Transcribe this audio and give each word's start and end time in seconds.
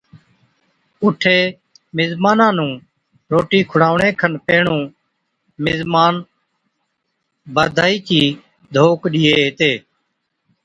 اُٺي 1.03 1.39
مزمانان 1.97 2.53
نُون 2.57 2.71
روٽِي 3.31 3.59
کُڙاوڻي 3.69 4.09
کن 4.19 4.33
پيھِڻِيُون، 4.45 4.81
مزمان 5.63 6.13
باڌائِي 7.55 7.97
چي 8.07 8.21
ڏوڪڙ 8.73 9.09
ڏيئي 9.13 9.33
ھِتي، 9.47 9.71